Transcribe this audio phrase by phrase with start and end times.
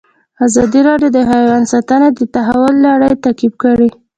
[0.45, 3.89] ازادي راډیو د حیوان ساتنه د تحول لړۍ تعقیب کړې.